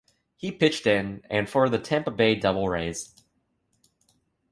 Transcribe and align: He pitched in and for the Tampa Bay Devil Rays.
He 0.35 0.51
pitched 0.51 0.87
in 0.87 1.21
and 1.29 1.47
for 1.47 1.69
the 1.69 1.77
Tampa 1.77 2.09
Bay 2.09 2.33
Devil 2.33 2.67
Rays. 2.67 3.13